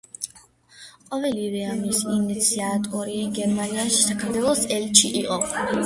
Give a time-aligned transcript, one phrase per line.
[1.11, 5.43] ყოველივე ამის ინიციატორი გერმანიაში საქართველოს ელჩი იყო.